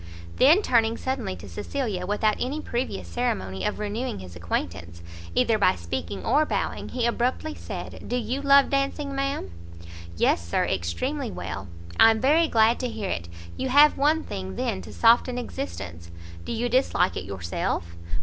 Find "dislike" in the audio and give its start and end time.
16.67-17.15